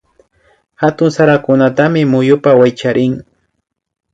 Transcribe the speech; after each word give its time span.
Hatun 0.81 1.09
sarakunatami 1.17 2.01
muyupa 2.13 2.49
wakaychirin 2.61 3.13